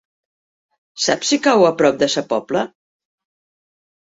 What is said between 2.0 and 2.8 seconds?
de Sa Pobla?